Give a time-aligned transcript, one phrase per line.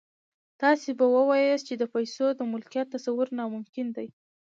[0.61, 4.07] تاسې به واياست چې د پيسو د ملکيت تصور ناممکن دی.